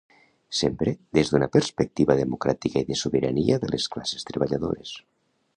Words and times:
Sempre 0.59 0.93
des 1.17 1.31
d'una 1.33 1.49
perspectiva 1.57 2.17
democràtica 2.21 2.85
i 2.85 2.89
de 2.89 2.99
sobirania 3.05 3.61
de 3.67 3.73
les 3.75 3.89
classes 3.97 4.29
treballadores. 4.33 5.01